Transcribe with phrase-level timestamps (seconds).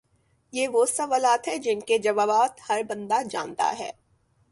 [0.53, 3.91] یہ وہ سوالات ہیں جن کے جوابات ہر بندہ جانتا ہے